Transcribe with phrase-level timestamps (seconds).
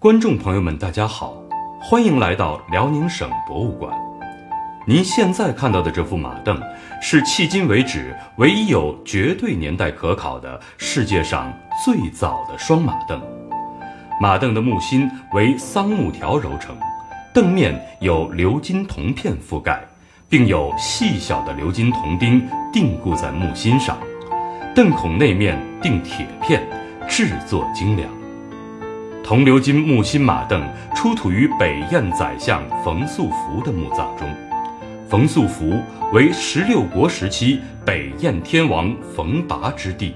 [0.00, 1.34] 观众朋友们，大家好，
[1.80, 3.92] 欢迎来到辽宁省博物馆。
[4.86, 6.56] 您现在看到的这副马凳，
[7.02, 11.52] 是迄今为止唯一有绝对年代可考的世界上
[11.84, 13.20] 最早的双马凳。
[14.20, 16.76] 马凳的木心为桑木条揉成，
[17.34, 19.84] 凳面有鎏金铜片覆盖，
[20.28, 23.98] 并有细小的鎏金铜钉钉固在木心上，
[24.76, 26.62] 凳孔内面钉铁片，
[27.08, 28.08] 制作精良。
[29.28, 30.58] 铜鎏金木心马镫
[30.96, 34.26] 出土于北燕宰相冯素福的墓葬中。
[35.06, 35.82] 冯素福
[36.14, 40.14] 为十六国时期北燕天王冯拔之弟，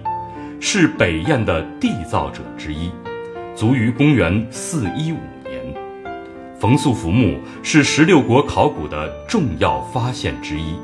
[0.61, 2.91] 是北燕的缔造者之一，
[3.55, 5.61] 卒于公元四一五年。
[6.59, 10.75] 冯素福墓是十六国考古的重要发现之一，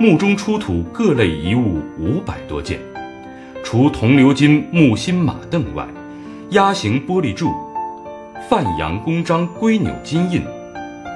[0.00, 2.80] 墓中出土各类遗物五百多件，
[3.62, 5.86] 除铜鎏金木心马镫外，
[6.52, 7.50] 压形玻璃柱、
[8.46, 10.42] 范阳公章龟钮金印。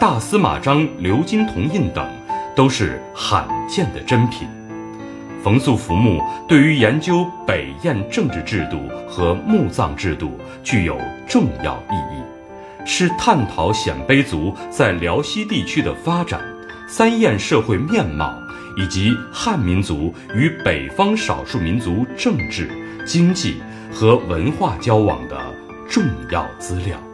[0.00, 2.08] 大司马章鎏金铜印等，
[2.54, 4.48] 都是罕见的珍品。
[5.44, 16.40] 冯素福墓对于研究北燕政治制度和墓葬制度具有重要意义，是探讨鲜卑族在辽西地区的发展、
[16.88, 18.34] 三燕社会面貌
[18.78, 22.70] 以及汉民族与北方少数民族政治、
[23.06, 23.60] 经济
[23.98, 25.54] 和文化交往的
[25.88, 27.05] 重要资料。